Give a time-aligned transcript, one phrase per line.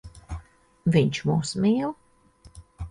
[0.95, 1.97] Viņš mūs mīl.